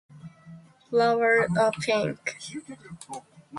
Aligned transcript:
Flowers 0.89 1.47
are 1.55 1.71
pink. 1.73 2.35